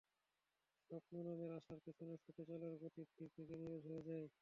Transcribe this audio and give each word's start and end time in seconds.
স্বপ্ন 0.85 1.13
নামের 1.27 1.51
আশার 1.57 1.79
পেছনে 1.85 2.13
ছুটে 2.23 2.43
চলার 2.49 2.73
গতি 2.81 3.01
ধীর 3.07 3.29
থেকে 3.35 3.53
ধীরজ 3.55 3.83
হয়ে 3.85 4.05
যায়। 4.07 4.27